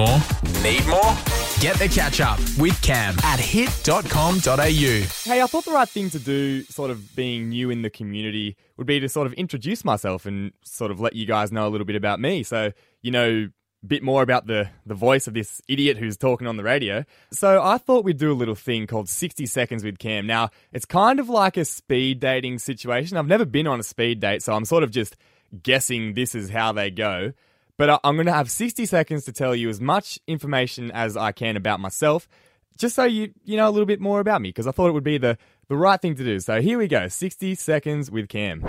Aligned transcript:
more? 0.00 0.18
Need 0.62 0.86
more? 0.86 1.14
Get 1.60 1.76
the 1.78 1.90
catch 1.92 2.20
up 2.22 2.38
with 2.58 2.80
Cam 2.80 3.14
at 3.22 3.38
hit.com.au. 3.38 4.64
Hey, 4.64 5.42
I 5.42 5.46
thought 5.46 5.66
the 5.66 5.72
right 5.72 5.88
thing 5.88 6.08
to 6.10 6.18
do, 6.18 6.62
sort 6.64 6.90
of 6.90 7.14
being 7.14 7.50
new 7.50 7.68
in 7.68 7.82
the 7.82 7.90
community, 7.90 8.56
would 8.78 8.86
be 8.86 8.98
to 8.98 9.10
sort 9.10 9.26
of 9.26 9.34
introduce 9.34 9.84
myself 9.84 10.24
and 10.24 10.52
sort 10.64 10.90
of 10.90 11.00
let 11.00 11.14
you 11.14 11.26
guys 11.26 11.52
know 11.52 11.66
a 11.66 11.70
little 11.70 11.84
bit 11.84 11.96
about 11.96 12.18
me. 12.18 12.42
So, 12.42 12.72
you 13.02 13.10
know, 13.10 13.50
a 13.82 13.86
bit 13.86 14.02
more 14.02 14.22
about 14.22 14.46
the, 14.46 14.70
the 14.86 14.94
voice 14.94 15.26
of 15.26 15.34
this 15.34 15.60
idiot 15.68 15.98
who's 15.98 16.16
talking 16.16 16.46
on 16.46 16.56
the 16.56 16.64
radio. 16.64 17.04
So 17.30 17.62
I 17.62 17.76
thought 17.76 18.04
we'd 18.04 18.16
do 18.16 18.32
a 18.32 18.34
little 18.34 18.54
thing 18.54 18.86
called 18.86 19.10
60 19.10 19.44
Seconds 19.44 19.84
with 19.84 19.98
Cam. 19.98 20.26
Now, 20.26 20.48
it's 20.72 20.86
kind 20.86 21.20
of 21.20 21.28
like 21.28 21.58
a 21.58 21.66
speed 21.66 22.20
dating 22.20 22.60
situation. 22.60 23.18
I've 23.18 23.26
never 23.26 23.44
been 23.44 23.66
on 23.66 23.78
a 23.78 23.82
speed 23.82 24.20
date, 24.20 24.42
so 24.42 24.54
I'm 24.54 24.64
sort 24.64 24.82
of 24.82 24.90
just 24.90 25.16
guessing 25.62 26.14
this 26.14 26.34
is 26.34 26.48
how 26.48 26.72
they 26.72 26.90
go. 26.90 27.34
But 27.80 27.98
I'm 28.04 28.16
going 28.16 28.26
to 28.26 28.32
have 28.34 28.50
60 28.50 28.84
seconds 28.84 29.24
to 29.24 29.32
tell 29.32 29.56
you 29.56 29.70
as 29.70 29.80
much 29.80 30.18
information 30.26 30.90
as 30.90 31.16
I 31.16 31.32
can 31.32 31.56
about 31.56 31.80
myself, 31.80 32.28
just 32.76 32.94
so 32.94 33.04
you 33.04 33.32
you 33.42 33.56
know 33.56 33.66
a 33.66 33.72
little 33.72 33.86
bit 33.86 34.02
more 34.02 34.20
about 34.20 34.42
me, 34.42 34.50
because 34.50 34.66
I 34.66 34.70
thought 34.70 34.88
it 34.88 34.92
would 34.92 35.02
be 35.02 35.16
the, 35.16 35.38
the 35.68 35.78
right 35.78 35.98
thing 35.98 36.14
to 36.16 36.22
do. 36.22 36.40
So 36.40 36.60
here 36.60 36.76
we 36.76 36.88
go 36.88 37.08
60 37.08 37.54
seconds 37.54 38.10
with 38.10 38.28
Cam. 38.28 38.60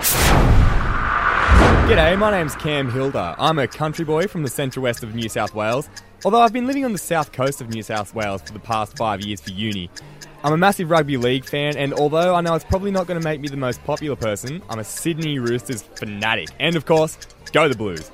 G'day, 1.91 2.17
my 2.17 2.31
name's 2.31 2.55
Cam 2.55 2.89
Hilder. 2.89 3.35
I'm 3.37 3.59
a 3.59 3.67
country 3.67 4.05
boy 4.05 4.27
from 4.27 4.43
the 4.43 4.49
central 4.49 4.83
west 4.83 5.03
of 5.03 5.13
New 5.13 5.27
South 5.27 5.53
Wales, 5.53 5.89
although 6.23 6.39
I've 6.39 6.53
been 6.53 6.65
living 6.65 6.85
on 6.85 6.93
the 6.93 6.97
south 6.97 7.33
coast 7.33 7.59
of 7.59 7.67
New 7.67 7.83
South 7.83 8.15
Wales 8.15 8.41
for 8.43 8.53
the 8.53 8.59
past 8.59 8.95
five 8.95 9.19
years 9.19 9.41
for 9.41 9.51
uni. 9.51 9.89
I'm 10.45 10.53
a 10.53 10.57
massive 10.57 10.89
rugby 10.89 11.17
league 11.17 11.43
fan, 11.43 11.75
and 11.75 11.93
although 11.93 12.33
I 12.33 12.39
know 12.39 12.55
it's 12.55 12.63
probably 12.63 12.91
not 12.91 13.07
going 13.07 13.19
to 13.19 13.23
make 13.25 13.41
me 13.41 13.49
the 13.49 13.57
most 13.57 13.83
popular 13.83 14.15
person, 14.15 14.61
I'm 14.69 14.79
a 14.79 14.85
Sydney 14.85 15.37
Roosters 15.37 15.81
fanatic. 15.81 16.47
And 16.61 16.77
of 16.77 16.85
course, 16.85 17.17
go 17.51 17.67
the 17.67 17.75
Blues. 17.75 18.09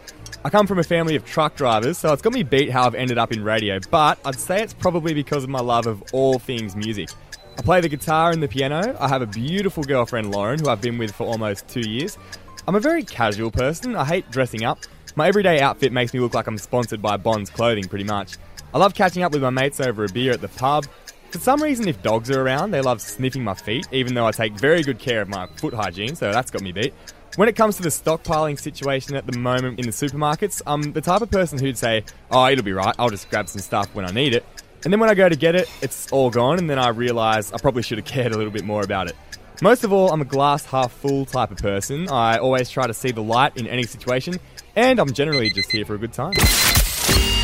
I 0.48 0.50
come 0.50 0.66
from 0.66 0.80
a 0.80 0.84
family 0.84 1.18
of 1.18 1.26
truck 1.26 1.58
drivers, 1.58 1.98
so 1.98 2.14
it's 2.14 2.22
got 2.22 2.32
me 2.32 2.42
beat 2.42 2.70
how 2.70 2.86
I've 2.86 2.96
ended 2.96 3.18
up 3.18 3.34
in 3.34 3.44
radio, 3.44 3.82
but 3.92 4.18
I'd 4.24 4.40
say 4.40 4.64
it's 4.64 4.73
probably 4.73 5.14
because 5.14 5.44
of 5.44 5.50
my 5.50 5.59
love 5.59 5.88
of 5.88 6.02
all 6.14 6.39
things 6.39 6.73
music. 6.73 7.09
I 7.58 7.62
play 7.64 7.81
the 7.81 7.89
guitar 7.89 8.31
and 8.31 8.42
the 8.42 8.48
piano. 8.48 8.95
I 8.98 9.09
have 9.09 9.22
a 9.22 9.26
beautiful 9.26 9.84
girlfriend, 9.84 10.31
Lauren, 10.31 10.58
who 10.58 10.70
I've 10.70 10.80
been 10.80 10.98
with 10.98 11.14
for 11.14 11.28
almost 11.28 11.67
two 11.67 11.81
years. 11.81 12.17
I'm 12.66 12.76
a 12.76 12.80
very 12.80 13.04
casual 13.04 13.52
person. 13.52 13.94
I 13.98 14.06
hate 14.06 14.31
dressing 14.31 14.64
up. 14.64 14.80
My 15.17 15.28
everyday 15.28 15.59
outfit 15.59 15.92
makes 15.92 16.14
me 16.14 16.22
look 16.22 16.34
like 16.34 16.48
I'm 16.48 16.58
sponsored 16.58 17.02
by 17.02 17.17
Bonds 17.17 17.50
clothing, 17.50 17.89
pretty 17.89 18.06
much. 18.06 18.38
I 18.73 18.78
love 18.78 18.94
catching 18.94 19.23
up 19.23 19.34
with 19.34 19.42
my 19.42 19.50
mates 19.50 19.82
over 19.82 20.06
a 20.06 20.09
beer 20.09 20.32
at 20.32 20.39
the 20.39 20.48
pub. 20.48 20.86
For 21.32 21.39
some 21.39 21.61
reason, 21.61 21.89
if 21.89 22.02
dogs 22.02 22.32
are 22.32 22.42
around, 22.42 22.72
they 22.72 22.80
love 22.80 23.02
sniffing 23.02 23.44
my 23.44 23.54
feet, 23.54 23.86
even 23.92 24.14
though 24.14 24.26
I 24.26 24.32
take 24.32 24.54
very 24.54 24.82
good 24.82 24.98
care 24.98 25.22
of 25.22 25.28
my 25.28 25.48
foot 25.58 25.73
hygiene, 25.73 26.16
so 26.16 26.32
that's 26.32 26.52
got 26.52 26.61
me 26.61 26.72
beat. 26.72 26.94
When 27.38 27.47
it 27.47 27.55
comes 27.55 27.77
to 27.77 27.83
the 27.83 27.89
stockpiling 27.89 28.59
situation 28.59 29.16
at 29.16 29.27
the 29.27 29.38
moment 29.38 29.77
in 29.77 29.85
the 29.85 29.91
supermarkets, 29.91 30.59
I'm 30.66 30.91
the 30.93 31.02
type 31.02 31.21
of 31.21 31.30
person 31.30 31.59
who'd 31.59 31.77
say, 31.77 32.03
oh, 32.31 32.47
it'll 32.49 32.66
be 32.66 32.73
right, 32.73 32.95
I'll 32.97 33.11
just 33.11 33.30
grab 33.30 33.47
some 33.47 33.61
stuff 33.61 33.93
when 33.93 34.05
I 34.05 34.11
need 34.11 34.33
it. 34.33 34.43
And 34.83 34.91
then 34.91 34.99
when 34.99 35.07
I 35.07 35.13
go 35.13 35.30
to 35.30 35.35
get 35.35 35.53
it, 35.53 35.69
it's 35.83 36.11
all 36.11 36.31
gone, 36.31 36.58
and 36.58 36.67
then 36.67 36.80
I 36.80 36.88
realise 36.88 37.53
I 37.53 37.59
probably 37.59 37.83
should 37.83 37.99
have 37.99 38.05
cared 38.08 38.31
a 38.31 38.38
little 38.38 38.52
bit 38.52 38.63
more 38.63 38.81
about 38.81 39.08
it. 39.08 39.15
Most 39.61 39.83
of 39.83 39.93
all, 39.93 40.11
I'm 40.11 40.21
a 40.21 40.25
glass 40.25 40.65
half 40.65 40.91
full 40.91 41.27
type 41.27 41.52
of 41.52 41.59
person. 41.59 42.09
I 42.09 42.39
always 42.39 42.71
try 42.71 42.88
to 42.88 42.93
see 42.95 43.11
the 43.11 43.21
light 43.21 43.55
in 43.55 43.67
any 43.67 43.83
situation, 43.83 44.39
and 44.75 44.97
I'm 44.97 45.13
generally 45.13 45.52
just 45.52 45.71
here 45.71 45.85
for 45.85 45.93
a 45.93 45.99
good 45.99 46.13
time. 46.13 46.33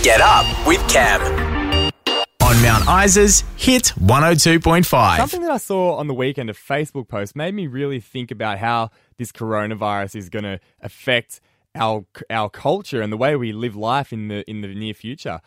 Get 0.01 0.21
up 0.21 0.65
with 0.65 0.81
Cam. 0.89 1.21
On 2.63 2.69
Mount 2.69 2.87
Isa's 2.87 3.43
Hit 3.57 3.91
102.5. 3.99 5.17
Something 5.17 5.41
that 5.41 5.51
I 5.51 5.57
saw 5.57 5.97
on 5.97 6.07
the 6.07 6.13
weekend, 6.13 6.49
a 6.49 6.53
Facebook 6.53 7.09
post, 7.09 7.35
made 7.35 7.53
me 7.53 7.67
really 7.67 7.99
think 7.99 8.31
about 8.31 8.57
how 8.57 8.89
this 9.17 9.33
coronavirus 9.33 10.15
is 10.15 10.29
going 10.29 10.43
to 10.43 10.61
affect 10.79 11.41
our 11.75 12.05
our 12.29 12.49
culture 12.49 13.01
and 13.01 13.11
the 13.11 13.17
way 13.17 13.35
we 13.35 13.51
live 13.51 13.75
life 13.75 14.13
in 14.13 14.29
the 14.29 14.49
in 14.49 14.61
the 14.61 14.69
near 14.69 14.93
future. 14.93 15.41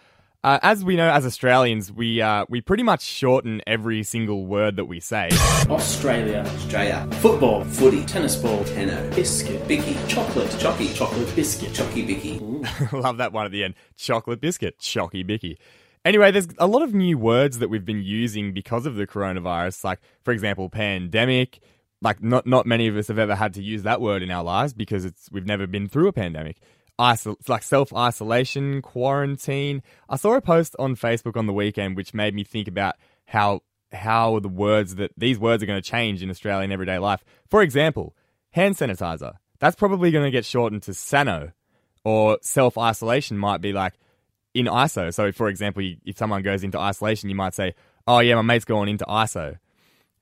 Uh, 0.44 0.58
as 0.62 0.84
we 0.84 0.94
know, 0.94 1.10
as 1.10 1.24
Australians, 1.24 1.90
we 1.90 2.20
uh, 2.20 2.44
we 2.50 2.60
pretty 2.60 2.82
much 2.82 3.00
shorten 3.00 3.62
every 3.66 4.02
single 4.02 4.44
word 4.44 4.76
that 4.76 4.84
we 4.84 5.00
say. 5.00 5.30
Australia, 5.70 6.44
Australia. 6.46 7.08
football, 7.20 7.64
Footy. 7.64 8.04
tennis 8.04 8.36
ball, 8.36 8.62
Tenno. 8.64 9.10
biscuit, 9.14 9.66
Bicky. 9.66 9.96
chocolate, 10.06 10.50
Chocky. 10.50 10.94
chocolate 10.94 11.34
biscuit, 11.34 11.70
Chocky 11.72 12.06
Bicky. 12.06 12.38
Love 12.92 13.16
that 13.16 13.32
one 13.32 13.46
at 13.46 13.52
the 13.52 13.64
end. 13.64 13.74
Chocolate 13.96 14.40
biscuit, 14.42 14.78
chocky 14.78 15.26
bicky. 15.26 15.58
Anyway, 16.06 16.30
there's 16.30 16.46
a 16.58 16.68
lot 16.68 16.82
of 16.82 16.94
new 16.94 17.18
words 17.18 17.58
that 17.58 17.68
we've 17.68 17.84
been 17.84 18.00
using 18.04 18.52
because 18.52 18.86
of 18.86 18.94
the 18.94 19.08
coronavirus. 19.08 19.82
Like, 19.82 20.00
for 20.22 20.30
example, 20.30 20.70
pandemic. 20.70 21.58
Like, 22.00 22.22
not 22.22 22.46
not 22.46 22.64
many 22.64 22.86
of 22.86 22.96
us 22.96 23.08
have 23.08 23.18
ever 23.18 23.34
had 23.34 23.54
to 23.54 23.62
use 23.62 23.82
that 23.82 24.00
word 24.00 24.22
in 24.22 24.30
our 24.30 24.44
lives 24.44 24.72
because 24.72 25.04
it's 25.04 25.28
we've 25.32 25.46
never 25.46 25.66
been 25.66 25.88
through 25.88 26.06
a 26.06 26.12
pandemic. 26.12 26.58
Isol- 26.96 27.48
like 27.48 27.64
self 27.64 27.92
isolation, 27.92 28.82
quarantine. 28.82 29.82
I 30.08 30.14
saw 30.14 30.34
a 30.34 30.40
post 30.40 30.76
on 30.78 30.94
Facebook 30.94 31.36
on 31.36 31.46
the 31.46 31.52
weekend 31.52 31.96
which 31.96 32.14
made 32.14 32.36
me 32.36 32.44
think 32.44 32.68
about 32.68 32.94
how 33.24 33.62
how 33.90 34.38
the 34.38 34.48
words 34.48 34.94
that 34.94 35.10
these 35.16 35.40
words 35.40 35.60
are 35.60 35.66
going 35.66 35.82
to 35.82 35.90
change 35.90 36.22
in 36.22 36.30
Australian 36.30 36.70
everyday 36.70 36.98
life. 36.98 37.24
For 37.50 37.62
example, 37.62 38.14
hand 38.52 38.76
sanitizer. 38.76 39.38
That's 39.58 39.74
probably 39.74 40.12
going 40.12 40.24
to 40.24 40.30
get 40.30 40.44
shortened 40.44 40.84
to 40.84 40.94
sano, 40.94 41.50
or 42.04 42.38
self 42.42 42.78
isolation 42.78 43.36
might 43.38 43.60
be 43.60 43.72
like 43.72 43.94
in 44.56 44.66
ISO. 44.66 45.12
So, 45.12 45.32
for 45.32 45.48
example, 45.48 45.82
you- 45.82 45.96
if 46.04 46.16
someone 46.16 46.42
goes 46.42 46.64
into 46.64 46.78
isolation, 46.78 47.28
you 47.28 47.34
might 47.36 47.54
say, 47.54 47.74
"Oh 48.06 48.20
yeah, 48.20 48.34
my 48.36 48.42
mate's 48.42 48.64
going 48.64 48.88
into 48.88 49.04
ISO." 49.04 49.58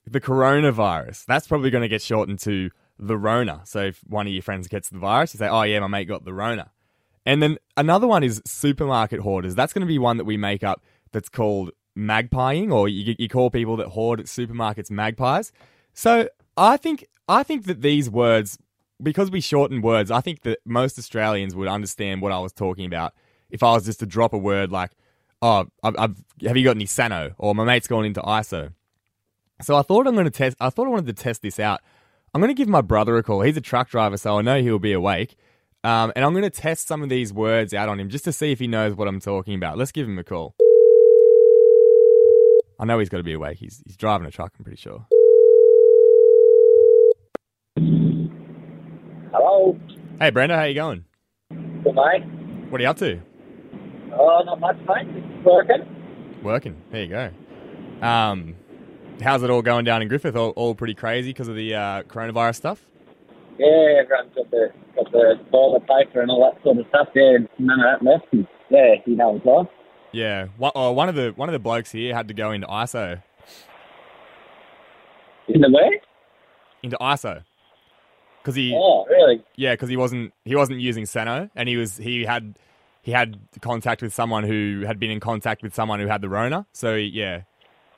The 0.06 0.20
coronavirus. 0.20 1.24
That's 1.24 1.46
probably 1.46 1.70
going 1.70 1.82
to 1.82 1.88
get 1.88 2.02
shortened 2.02 2.40
to 2.40 2.70
the 2.98 3.16
Rona. 3.16 3.62
So, 3.64 3.80
if 3.86 4.00
one 4.06 4.26
of 4.26 4.32
your 4.32 4.42
friends 4.42 4.68
gets 4.68 4.88
the 4.90 4.98
virus, 4.98 5.34
you 5.34 5.38
say, 5.38 5.48
"Oh 5.48 5.62
yeah, 5.62 5.80
my 5.80 5.86
mate 5.86 6.06
got 6.08 6.24
the 6.24 6.34
Rona." 6.34 6.70
And 7.26 7.42
then 7.42 7.58
another 7.76 8.06
one 8.06 8.22
is 8.22 8.42
supermarket 8.44 9.20
hoarders. 9.20 9.54
That's 9.54 9.72
going 9.72 9.80
to 9.80 9.86
be 9.86 9.98
one 9.98 10.18
that 10.18 10.24
we 10.24 10.36
make 10.36 10.62
up. 10.62 10.82
That's 11.12 11.28
called 11.28 11.70
magpieing, 11.96 12.72
or 12.72 12.88
you, 12.88 13.14
you 13.18 13.28
call 13.28 13.50
people 13.50 13.76
that 13.78 13.88
hoard 13.88 14.20
at 14.20 14.26
supermarkets 14.26 14.90
magpies. 14.90 15.52
So 15.94 16.28
I 16.56 16.76
think 16.76 17.06
I 17.28 17.42
think 17.42 17.64
that 17.64 17.80
these 17.80 18.10
words, 18.10 18.58
because 19.02 19.30
we 19.30 19.40
shorten 19.40 19.80
words, 19.80 20.10
I 20.10 20.20
think 20.20 20.42
that 20.42 20.58
most 20.66 20.98
Australians 20.98 21.54
would 21.54 21.68
understand 21.68 22.20
what 22.20 22.32
I 22.32 22.38
was 22.40 22.52
talking 22.52 22.84
about 22.84 23.14
if 23.54 23.62
I 23.62 23.72
was 23.72 23.87
just 23.87 24.00
to 24.00 24.06
drop 24.06 24.34
a 24.34 24.38
word 24.38 24.70
like, 24.70 24.91
"Oh, 25.41 25.65
I've, 25.82 25.94
I've, 25.98 26.16
have 26.47 26.56
you 26.59 26.65
got 26.65 26.76
any 26.76 26.84
Sano?" 26.87 27.34
or 27.38 27.54
"My 27.54 27.65
mate's 27.65 27.87
gone 27.87 28.04
into 28.04 28.20
ISO." 28.20 28.72
So 29.62 29.76
I 29.76 29.82
thought 29.82 30.06
I'm 30.06 30.15
going 30.15 30.25
to 30.26 30.31
test. 30.31 30.56
I 30.60 30.69
thought 30.69 30.87
I 30.87 30.91
wanted 30.91 31.16
to 31.16 31.22
test 31.22 31.41
this 31.41 31.59
out. 31.59 31.81
I'm 32.34 32.41
going 32.41 32.54
to 32.54 32.60
give 32.60 32.69
my 32.69 32.81
brother 32.81 33.16
a 33.16 33.22
call. 33.22 33.41
He's 33.43 33.56
a 33.56 33.60
truck 33.62 33.88
driver, 33.88 34.16
so 34.16 34.38
I 34.38 34.43
know 34.43 34.60
he'll 34.60 34.78
be 34.81 34.93
awake. 34.93 35.37
Um, 35.84 36.12
and 36.16 36.25
I'm 36.25 36.32
going 36.32 36.43
to 36.43 36.50
test 36.50 36.88
some 36.88 37.03
of 37.03 37.09
these 37.09 37.32
words 37.32 37.72
out 37.72 37.88
on 37.88 38.00
him 38.00 38.09
just 38.09 38.25
to 38.25 38.32
see 38.32 38.50
if 38.50 38.59
he 38.59 38.66
knows 38.66 38.94
what 38.94 39.06
I'm 39.06 39.20
talking 39.20 39.54
about. 39.54 39.78
Let's 39.78 39.93
give 39.93 40.09
him 40.09 40.19
a 40.19 40.25
call. 40.25 40.54
I 42.81 42.84
know 42.87 42.98
he's 42.98 43.09
got 43.09 43.19
to 43.19 43.22
be 43.22 43.34
awake. 43.34 43.59
He's, 43.59 43.82
he's 43.87 43.97
driving 43.97 44.26
a 44.26 44.31
truck, 44.32 44.53
I'm 44.59 44.64
pretty 44.64 44.78
sure. 44.81 45.06
Hello, 49.32 49.78
Hey, 50.20 50.31
Brenda, 50.31 50.56
how 50.56 50.64
you 50.64 50.75
going? 50.75 51.04
good 51.50 51.94
mate. 51.94 52.25
What 52.70 52.81
are 52.81 52.84
you 52.84 52.91
up 52.91 52.97
to? 52.98 53.20
Oh, 54.16 54.42
not 54.44 54.60
much, 54.60 54.76
mate. 54.86 55.44
Working. 55.44 56.41
Working. 56.42 56.76
There 56.91 57.02
you 57.02 57.08
go. 57.08 57.30
Um, 58.06 58.54
how's 59.22 59.42
it 59.42 59.50
all 59.50 59.62
going 59.62 59.84
down 59.84 60.02
in 60.02 60.08
Griffith? 60.08 60.36
All, 60.36 60.50
all 60.50 60.75
pretty 60.75 60.94
crazy 60.94 61.30
because 61.30 61.48
of 61.48 61.56
the 61.56 61.75
uh, 61.75 62.02
coronavirus 62.04 62.56
stuff? 62.56 62.84
Yeah, 63.58 64.00
everyone's 64.02 64.34
got 64.34 64.50
the 64.50 64.69
got 64.97 65.12
the 65.12 65.38
toilet 65.50 65.82
paper 65.86 66.20
and 66.20 66.30
all 66.30 66.50
that 66.50 66.62
sort 66.62 66.78
of 66.78 66.86
stuff. 66.88 67.08
Yeah, 67.14 67.38
none 67.58 67.80
of 67.80 68.00
that 68.00 68.04
left. 68.04 68.26
And, 68.32 68.47
yeah, 68.70 68.94
you 69.06 69.16
know 69.16 69.36
it's 69.36 69.47
like. 69.47 69.69
Yeah. 70.12 70.46
One, 70.58 70.72
oh, 70.75 70.92
one 70.92 71.08
of 71.08 71.14
the 71.14 71.32
one 71.36 71.48
of 71.48 71.52
the 71.52 71.58
blokes 71.58 71.91
here 71.92 72.14
had 72.14 72.28
to 72.28 72.34
go 72.34 72.52
into 72.52 72.66
ISO. 72.66 73.22
In 75.48 75.60
the 75.60 75.70
way? 75.70 76.00
Into 76.82 76.96
ISO. 77.00 77.42
Because 78.42 78.54
he 78.54 78.75
Oh, 78.76 79.06
really? 79.06 79.42
Yeah, 79.56 79.72
because 79.72 79.88
he 79.88 79.96
wasn't 79.96 80.32
he 80.44 80.54
wasn't 80.54 80.81
using 80.81 81.04
Seno, 81.04 81.50
and 81.54 81.69
he 81.69 81.76
was 81.76 81.96
he 81.96 82.25
had 82.25 82.58
he 83.04 83.12
had 83.12 83.38
contact 83.61 84.00
with 84.02 84.12
someone 84.14 84.44
who 84.44 84.82
had 84.87 84.99
been 84.99 85.11
in 85.11 85.20
contact 85.20 85.62
with 85.62 85.75
someone 85.75 86.00
who 86.00 86.06
had 86.06 86.23
the 86.23 86.28
Rona. 86.28 86.67
So 86.73 86.94
yeah, 86.94 87.43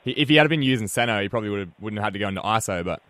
he, 0.03 0.11
if 0.11 0.27
he 0.29 0.35
had 0.35 0.47
been 0.49 0.61
using 0.61 0.87
Seno, 0.87 1.21
he 1.21 1.29
probably 1.29 1.49
would 1.49 1.59
have 1.59 1.69
wouldn't 1.79 1.97
have 1.99 2.07
had 2.07 2.13
to 2.13 2.19
go 2.19 2.27
into 2.27 2.41
ISO. 2.41 2.83
But 2.83 3.01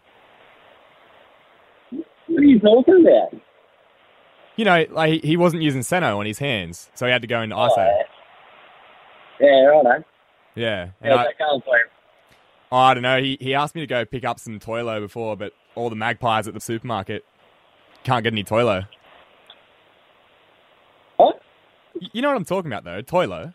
What 1.90 2.40
are 2.40 2.44
you 2.44 2.60
talking 2.60 3.06
about? 3.06 3.42
you 4.56 4.66
know, 4.66 4.86
like 4.92 5.24
he, 5.24 5.38
wasn't 5.38 5.64
using 5.64 5.82
Seno 5.82 6.18
on 6.18 6.26
his 6.26 6.40
hands, 6.40 6.90
so 6.96 7.06
he 7.06 7.12
had 7.12 7.22
to 7.22 7.28
go 7.28 7.42
into 7.42 7.56
ISO. 7.56 7.78
Oh, 7.78 8.04
yeah, 9.40 9.66
righto. 9.66 10.04
Yeah, 10.56 10.90
and 11.02 11.12
How's 11.14 11.20
I, 11.20 11.24
that 11.26 11.38
going 11.40 11.62
for 11.62 11.76
him? 11.78 11.86
oh, 12.72 12.78
I 12.78 12.94
don't 12.94 13.04
know. 13.04 13.22
He 13.22 13.38
he 13.42 13.54
asked 13.56 13.76
me 13.76 13.82
to 13.82 13.88
go 13.88 14.06
pick 14.06 14.24
up 14.24 14.40
some 14.40 14.60
Toilo 14.60 15.00
before, 15.00 15.36
but 15.36 15.54
all 15.76 15.90
the 15.90 15.96
magpies 15.96 16.48
at 16.48 16.54
the 16.54 16.60
supermarket 16.60 17.26
can't 18.04 18.24
get 18.24 18.34
any 18.34 18.44
Toilo. 18.44 18.88
What? 21.18 21.36
Y- 21.36 21.42
You 22.14 22.22
know 22.22 22.30
what 22.30 22.38
I'm 22.38 22.46
talking 22.46 22.72
about 22.72 22.84
though, 22.84 23.02
Toilo. 23.02 23.54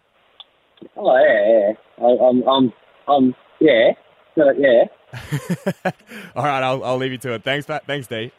Oh, 0.96 1.16
yeah, 1.16 1.72
yeah. 1.98 2.04
I, 2.04 2.28
I'm, 2.28 2.42
I'm, 2.48 2.72
I'm, 3.08 3.34
yeah. 3.60 3.92
So, 4.34 4.50
yeah. 4.58 4.84
all 6.34 6.44
right, 6.44 6.62
I'll 6.62 6.82
I'll 6.82 6.96
leave 6.96 7.12
you 7.12 7.18
to 7.18 7.34
it. 7.34 7.44
Thanks, 7.44 7.66
Pat. 7.66 7.86
Thanks, 7.86 8.06
D. 8.06 8.32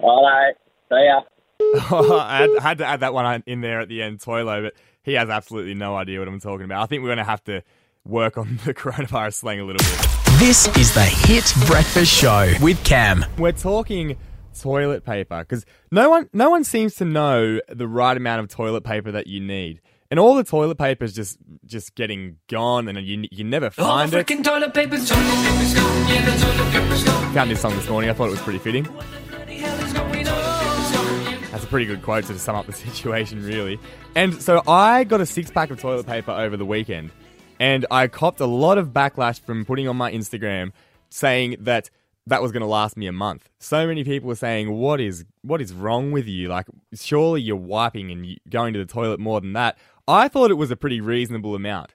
All 0.00 0.24
right. 0.24 0.54
See 0.88 1.06
ya. 1.06 1.20
Oh, 1.92 2.18
I 2.18 2.38
had, 2.38 2.58
had 2.58 2.78
to 2.78 2.86
add 2.86 3.00
that 3.00 3.14
one 3.14 3.42
in 3.46 3.60
there 3.60 3.80
at 3.80 3.88
the 3.88 4.02
end, 4.02 4.18
Toilo, 4.18 4.62
but 4.62 4.74
he 5.02 5.12
has 5.14 5.28
absolutely 5.28 5.74
no 5.74 5.94
idea 5.94 6.18
what 6.18 6.26
I'm 6.26 6.40
talking 6.40 6.64
about. 6.64 6.82
I 6.82 6.86
think 6.86 7.02
we're 7.02 7.08
going 7.08 7.18
to 7.18 7.24
have 7.24 7.44
to 7.44 7.62
work 8.04 8.38
on 8.38 8.58
the 8.64 8.74
coronavirus 8.74 9.34
slang 9.34 9.60
a 9.60 9.64
little 9.64 9.78
bit. 9.78 10.10
This 10.38 10.66
is 10.78 10.92
the 10.94 11.04
Hit 11.04 11.52
Breakfast 11.66 12.12
Show 12.12 12.52
with 12.62 12.82
Cam. 12.82 13.24
We're 13.38 13.52
talking 13.52 14.16
toilet 14.58 15.04
paper 15.04 15.40
because 15.40 15.64
no 15.90 16.10
one, 16.10 16.28
no 16.32 16.50
one 16.50 16.64
seems 16.64 16.94
to 16.96 17.04
know 17.04 17.60
the 17.68 17.88
right 17.88 18.16
amount 18.16 18.40
of 18.40 18.48
toilet 18.48 18.82
paper 18.84 19.12
that 19.12 19.26
you 19.26 19.40
need. 19.40 19.80
And 20.10 20.18
all 20.18 20.34
the 20.34 20.42
toilet 20.42 20.76
paper 20.76 21.04
is 21.04 21.14
just 21.14 21.38
just 21.64 21.94
getting 21.94 22.38
gone, 22.48 22.88
and 22.88 22.98
you 22.98 23.28
you 23.30 23.44
never 23.44 23.66
oh, 23.66 23.84
find 23.84 24.12
it. 24.12 24.26
toilet 24.26 24.74
paper's 24.74 25.08
toilet 25.08 25.24
paper's 25.24 25.74
gone. 25.74 26.08
Yeah, 26.08 26.24
the 26.24 26.44
toilet 26.44 26.72
paper's 26.72 27.04
gone. 27.04 27.32
Found 27.34 27.50
this 27.50 27.60
song 27.60 27.76
this 27.76 27.88
morning. 27.88 28.10
I 28.10 28.12
thought 28.12 28.26
it 28.26 28.32
was 28.32 28.40
pretty 28.40 28.58
fitting. 28.58 28.86
What 28.86 29.06
the 29.46 29.54
hell 29.54 29.86
is 29.86 29.92
going 29.92 30.26
on? 30.26 31.50
That's 31.52 31.62
a 31.62 31.66
pretty 31.68 31.86
good 31.86 32.02
quote 32.02 32.24
to 32.24 32.36
sum 32.40 32.56
up 32.56 32.66
the 32.66 32.72
situation, 32.92 33.44
really. 33.44 33.78
And 34.16 34.42
so 34.42 34.62
I 34.66 35.04
got 35.04 35.20
a 35.20 35.26
six 35.26 35.48
pack 35.52 35.70
of 35.70 35.80
toilet 35.80 36.06
paper 36.06 36.32
over 36.32 36.56
the 36.56 36.66
weekend, 36.66 37.12
and 37.60 37.86
I 37.88 38.08
copped 38.08 38.40
a 38.40 38.46
lot 38.46 38.78
of 38.78 38.88
backlash 38.88 39.40
from 39.40 39.64
putting 39.64 39.86
on 39.86 39.96
my 39.96 40.10
Instagram 40.10 40.72
saying 41.10 41.56
that 41.60 41.88
that 42.30 42.40
was 42.40 42.52
going 42.52 42.62
to 42.62 42.66
last 42.66 42.96
me 42.96 43.06
a 43.06 43.12
month. 43.12 43.50
So 43.58 43.86
many 43.86 44.04
people 44.04 44.28
were 44.28 44.36
saying, 44.36 44.72
"What 44.72 45.00
is 45.00 45.24
what 45.42 45.60
is 45.60 45.72
wrong 45.72 46.12
with 46.12 46.26
you? 46.26 46.48
Like, 46.48 46.66
surely 46.94 47.42
you're 47.42 47.56
wiping 47.56 48.10
and 48.10 48.38
going 48.48 48.72
to 48.72 48.78
the 48.78 48.86
toilet 48.86 49.20
more 49.20 49.40
than 49.40 49.52
that." 49.52 49.76
I 50.08 50.28
thought 50.28 50.50
it 50.50 50.54
was 50.54 50.70
a 50.70 50.76
pretty 50.76 51.00
reasonable 51.00 51.54
amount. 51.54 51.94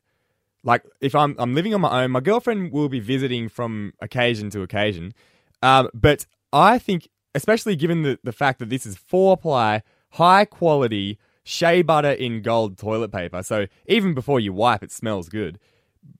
Like, 0.63 0.83
if 1.01 1.15
I'm 1.15 1.35
I'm 1.39 1.55
living 1.55 1.73
on 1.73 1.81
my 1.81 2.03
own, 2.03 2.11
my 2.11 2.19
girlfriend 2.19 2.71
will 2.71 2.89
be 2.89 2.99
visiting 2.99 3.49
from 3.49 3.93
occasion 4.01 4.49
to 4.51 4.61
occasion, 4.61 5.13
um, 5.61 5.89
but 5.93 6.25
I 6.51 6.79
think, 6.79 7.07
especially 7.33 7.75
given 7.75 8.03
the, 8.03 8.19
the 8.23 8.33
fact 8.33 8.59
that 8.59 8.69
this 8.69 8.85
is 8.85 8.97
four 8.97 9.37
ply, 9.37 9.83
high 10.11 10.45
quality, 10.45 11.17
shea 11.43 11.81
butter 11.81 12.11
in 12.11 12.41
gold 12.41 12.77
toilet 12.77 13.11
paper, 13.11 13.41
so 13.41 13.67
even 13.87 14.13
before 14.13 14.39
you 14.39 14.53
wipe, 14.53 14.83
it 14.83 14.91
smells 14.91 15.29
good. 15.29 15.59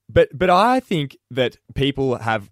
But 0.08 0.30
but 0.34 0.50
I 0.50 0.80
think 0.80 1.18
that 1.32 1.58
people 1.74 2.18
have 2.18 2.50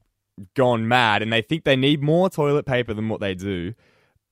gone 0.55 0.87
mad 0.87 1.21
and 1.21 1.31
they 1.31 1.41
think 1.41 1.63
they 1.63 1.75
need 1.75 2.01
more 2.01 2.29
toilet 2.29 2.65
paper 2.65 2.93
than 2.93 3.09
what 3.09 3.21
they 3.21 3.35
do. 3.35 3.73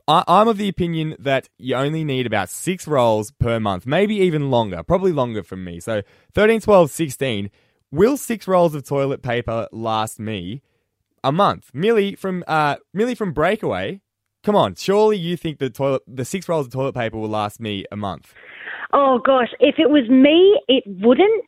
I'm 0.07 0.48
of 0.48 0.57
the 0.57 0.68
opinion 0.68 1.15
that 1.19 1.48
you 1.57 1.75
only 1.75 2.03
need 2.03 2.25
about 2.25 2.50
six 2.50 2.88
rolls 2.88 3.31
per 3.31 3.59
month, 3.59 3.86
maybe 3.86 4.15
even 4.15 4.50
longer, 4.50 4.83
probably 4.83 5.12
longer 5.12 5.44
from 5.44 5.63
me. 5.63 5.80
So 5.80 6.01
13, 6.33 6.59
12, 6.62 6.92
16. 6.92 7.50
Will 7.92 8.18
six 8.18 8.48
rolls 8.48 8.75
of 8.75 8.83
toilet 8.83 9.21
paper 9.21 9.68
last 9.71 10.19
me 10.19 10.62
a 11.24 11.31
month? 11.31 11.71
Millie 11.74 12.15
from 12.15 12.44
uh, 12.48 12.77
Millie 12.94 13.15
from 13.15 13.31
Breakaway. 13.31 14.01
Come 14.44 14.56
on, 14.56 14.75
surely 14.75 15.18
you 15.18 15.38
think 15.38 15.59
the 15.59 15.69
toilet, 15.69 16.01
the 16.07 16.25
six 16.25 16.50
rolls 16.50 16.65
of 16.65 16.74
toilet 16.74 16.95
paper 16.95 17.18
will 17.18 17.30
last 17.30 17.59
me 17.59 17.86
a 17.92 17.98
month? 17.98 18.33
Oh 18.94 19.19
gosh, 19.24 19.50
if 19.59 19.75
it 19.77 19.89
was 19.89 20.09
me, 20.09 20.59
it 20.68 20.83
wouldn't. 20.88 21.45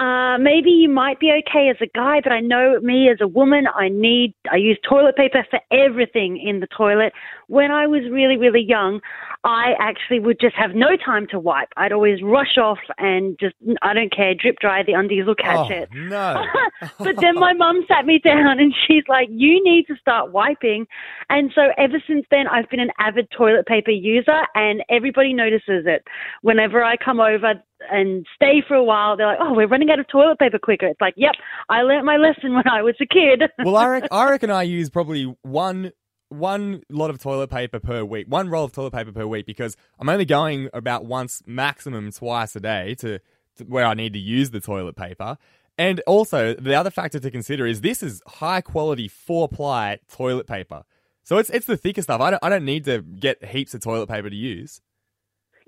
Uh, 0.00 0.38
maybe 0.38 0.70
you 0.70 0.88
might 0.88 1.20
be 1.20 1.30
okay 1.30 1.68
as 1.68 1.76
a 1.82 1.86
guy, 1.94 2.20
but 2.24 2.32
I 2.32 2.40
know 2.40 2.80
me 2.80 3.10
as 3.10 3.18
a 3.20 3.28
woman, 3.28 3.66
I 3.74 3.90
need, 3.90 4.34
I 4.50 4.56
use 4.56 4.78
toilet 4.88 5.14
paper 5.14 5.46
for 5.50 5.60
everything 5.70 6.38
in 6.42 6.60
the 6.60 6.66
toilet. 6.74 7.12
When 7.48 7.70
I 7.70 7.86
was 7.86 8.04
really, 8.10 8.38
really 8.38 8.64
young, 8.66 9.00
I 9.44 9.74
actually 9.78 10.20
would 10.20 10.40
just 10.40 10.56
have 10.56 10.70
no 10.74 10.96
time 10.96 11.26
to 11.32 11.38
wipe. 11.38 11.68
I'd 11.76 11.92
always 11.92 12.22
rush 12.22 12.56
off 12.56 12.78
and 12.96 13.38
just, 13.38 13.54
I 13.82 13.92
don't 13.92 14.10
care, 14.10 14.34
drip 14.34 14.56
dry, 14.58 14.82
the 14.82 14.94
undies 14.94 15.26
will 15.26 15.34
catch 15.34 15.70
oh 15.70 15.74
it. 15.74 15.90
no! 15.92 16.46
but 16.98 17.16
then 17.20 17.34
my 17.34 17.52
mum 17.52 17.84
sat 17.86 18.06
me 18.06 18.20
down 18.24 18.58
and 18.58 18.74
she's 18.86 19.04
like, 19.06 19.28
You 19.30 19.62
need 19.62 19.86
to 19.88 19.96
start 19.96 20.32
wiping. 20.32 20.86
And 21.28 21.52
so 21.54 21.72
ever 21.76 22.02
since 22.06 22.24
then, 22.30 22.46
I've 22.48 22.70
been 22.70 22.80
an 22.80 22.90
avid 22.98 23.28
toilet 23.36 23.66
paper 23.66 23.90
user 23.90 24.46
and 24.54 24.82
everybody 24.88 25.34
notices 25.34 25.84
it. 25.84 26.06
Whenever 26.40 26.82
I 26.82 26.96
come 26.96 27.20
over 27.20 27.54
and 27.90 28.26
stay 28.34 28.62
for 28.66 28.74
a 28.74 28.84
while, 28.84 29.16
they're 29.16 29.26
like, 29.26 29.38
Oh, 29.40 29.54
we're 29.54 29.68
running 29.68 29.90
out 29.90 29.98
of 29.98 30.08
toilet 30.08 30.38
paper 30.38 30.58
quicker. 30.58 30.86
It's 30.86 31.00
like, 31.00 31.14
Yep, 31.16 31.32
I 31.68 31.82
learnt 31.82 32.04
my 32.04 32.16
lesson 32.16 32.54
when 32.54 32.68
I 32.68 32.82
was 32.82 32.94
a 33.00 33.06
kid. 33.06 33.42
well, 33.64 33.76
I, 33.76 33.86
rec- 33.86 34.12
I 34.12 34.30
reckon 34.30 34.50
I 34.50 34.62
use 34.62 34.90
probably 34.90 35.34
one 35.42 35.92
one 36.30 36.82
lot 36.88 37.10
of 37.10 37.20
toilet 37.20 37.50
paper 37.50 37.80
per 37.80 38.04
week, 38.04 38.26
one 38.28 38.48
roll 38.48 38.64
of 38.64 38.72
toilet 38.72 38.92
paper 38.92 39.12
per 39.12 39.26
week, 39.26 39.46
because 39.46 39.76
I'm 39.98 40.08
only 40.08 40.24
going 40.24 40.68
about 40.72 41.04
once, 41.04 41.42
maximum 41.44 42.12
twice 42.12 42.54
a 42.54 42.60
day 42.60 42.94
to, 43.00 43.18
to 43.56 43.64
where 43.64 43.84
I 43.84 43.94
need 43.94 44.12
to 44.12 44.18
use 44.20 44.50
the 44.50 44.60
toilet 44.60 44.94
paper. 44.94 45.36
And 45.76 46.00
also, 46.06 46.54
the 46.54 46.74
other 46.74 46.90
factor 46.90 47.18
to 47.18 47.30
consider 47.30 47.66
is 47.66 47.80
this 47.80 48.02
is 48.02 48.22
high 48.26 48.60
quality 48.60 49.08
four 49.08 49.48
ply 49.48 49.98
toilet 50.08 50.46
paper. 50.46 50.84
So 51.24 51.38
it's 51.38 51.50
it's 51.50 51.66
the 51.66 51.76
thicker 51.76 52.02
stuff. 52.02 52.20
I 52.20 52.30
don't 52.30 52.44
I 52.44 52.48
don't 52.48 52.64
need 52.64 52.84
to 52.84 53.02
get 53.02 53.44
heaps 53.44 53.74
of 53.74 53.80
toilet 53.80 54.08
paper 54.08 54.30
to 54.30 54.36
use. 54.36 54.80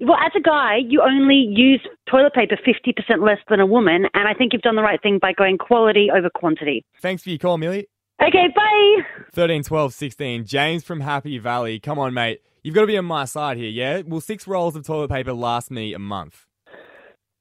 Well, 0.01 0.19
as 0.25 0.33
a 0.37 0.41
guy, 0.41 0.79
you 0.87 1.03
only 1.03 1.47
use 1.49 1.81
toilet 2.11 2.35
paper 2.35 2.57
50% 2.57 3.25
less 3.25 3.39
than 3.49 3.61
a 3.61 3.67
woman, 3.67 4.07
and 4.15 4.29
I 4.29 4.35
think 4.35 4.53
you've 4.53 4.63
done 4.63 4.77
the 4.77 4.83
right 4.83 5.01
thing 5.03 5.19
by 5.21 5.33
going 5.33 5.59
quality 5.59 6.09
over 6.15 6.29
quantity. 6.31 6.85
Thanks 7.01 7.23
for 7.23 7.31
your 7.31 7.39
call, 7.39 7.59
Millie. 7.59 7.87
Okay, 8.21 8.49
bye. 8.55 9.03
13, 9.33 9.63
12, 9.63 9.95
16. 9.95 10.45
James 10.45 10.85
from 10.85 11.01
Happy 11.01 11.39
Valley. 11.39 11.79
Come 11.81 11.99
on, 11.99 12.15
mate. 12.15 12.41
You've 12.63 12.75
got 12.75 12.83
to 12.83 12.87
be 12.87 12.97
on 12.97 13.05
my 13.05 13.25
side 13.25 13.57
here, 13.57 13.69
yeah? 13.69 14.03
Will 14.07 14.21
six 14.21 14.47
rolls 14.47 14.77
of 14.77 14.87
toilet 14.87 15.11
paper 15.11 15.33
last 15.33 15.71
me 15.71 15.95
a 15.95 15.99
month? 15.99 16.47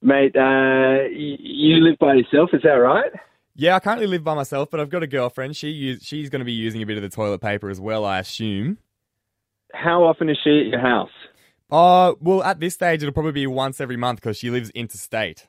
Mate, 0.00 0.34
uh, 0.34 1.04
you 1.10 1.76
live 1.76 1.96
by 2.00 2.14
yourself, 2.14 2.50
is 2.52 2.62
that 2.64 2.70
right? 2.70 3.12
Yeah, 3.54 3.76
I 3.76 3.80
currently 3.80 4.08
live 4.08 4.24
by 4.24 4.34
myself, 4.34 4.70
but 4.70 4.80
I've 4.80 4.90
got 4.90 5.04
a 5.04 5.06
girlfriend. 5.06 5.56
She 5.56 5.68
use, 5.68 6.02
she's 6.02 6.30
going 6.30 6.40
to 6.40 6.44
be 6.44 6.52
using 6.52 6.82
a 6.82 6.86
bit 6.86 6.96
of 6.96 7.02
the 7.02 7.08
toilet 7.08 7.40
paper 7.40 7.70
as 7.70 7.80
well, 7.80 8.04
I 8.04 8.18
assume. 8.18 8.78
How 9.72 10.02
often 10.02 10.28
is 10.28 10.38
she 10.42 10.60
at 10.60 10.66
your 10.66 10.80
house? 10.80 11.10
Uh, 11.72 12.12
well, 12.20 12.42
at 12.42 12.60
this 12.60 12.74
stage, 12.74 13.02
it'll 13.02 13.14
probably 13.14 13.32
be 13.32 13.46
once 13.46 13.80
every 13.80 13.96
month 13.96 14.20
because 14.20 14.36
she 14.36 14.50
lives 14.50 14.68
interstate. 14.70 15.48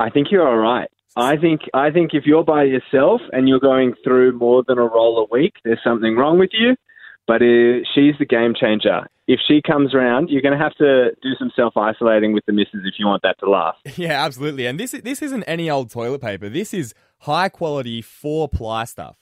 I 0.00 0.10
think 0.10 0.32
you're 0.32 0.46
all 0.46 0.58
right. 0.58 0.90
I 1.16 1.36
think 1.36 1.60
I 1.72 1.92
think 1.92 2.10
if 2.14 2.24
you're 2.26 2.42
by 2.42 2.64
yourself 2.64 3.20
and 3.32 3.48
you're 3.48 3.60
going 3.60 3.94
through 4.02 4.36
more 4.36 4.64
than 4.66 4.78
a 4.78 4.82
roll 4.82 5.18
a 5.18 5.26
week, 5.32 5.54
there's 5.62 5.78
something 5.84 6.16
wrong 6.16 6.40
with 6.40 6.50
you. 6.52 6.74
But 7.28 7.40
uh, 7.42 7.86
she's 7.94 8.14
the 8.18 8.26
game 8.28 8.54
changer. 8.58 9.06
If 9.26 9.40
she 9.46 9.62
comes 9.62 9.94
around, 9.94 10.28
you're 10.28 10.42
going 10.42 10.58
to 10.58 10.62
have 10.62 10.74
to 10.74 11.12
do 11.22 11.30
some 11.38 11.52
self 11.54 11.76
isolating 11.76 12.32
with 12.34 12.44
the 12.46 12.52
missus 12.52 12.82
if 12.84 12.94
you 12.98 13.06
want 13.06 13.22
that 13.22 13.38
to 13.38 13.48
last. 13.48 13.78
Yeah, 13.96 14.24
absolutely. 14.24 14.66
And 14.66 14.80
this 14.80 14.90
this 14.90 15.22
isn't 15.22 15.44
any 15.44 15.70
old 15.70 15.90
toilet 15.90 16.20
paper. 16.20 16.48
This 16.48 16.74
is 16.74 16.92
high 17.20 17.48
quality 17.48 18.02
four 18.02 18.48
ply 18.48 18.84
stuff. 18.84 19.16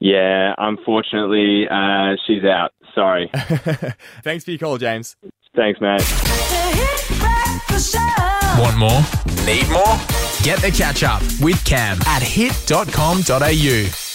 Yeah, 0.00 0.54
unfortunately, 0.58 1.68
uh, 1.70 2.16
she's 2.26 2.42
out. 2.44 2.72
Sorry. 2.94 3.30
Thanks 4.22 4.44
for 4.44 4.50
your 4.50 4.58
call, 4.58 4.78
James. 4.78 5.16
Thanks, 5.54 5.80
mate. 5.80 6.02
Want 8.58 8.76
more? 8.76 9.00
Need 9.46 9.68
more? 9.70 9.96
Get 10.42 10.60
the 10.60 10.72
catch 10.74 11.02
up 11.02 11.22
with 11.40 11.62
Cam 11.64 11.98
at 12.06 12.22
hit.com.au. 12.22 14.09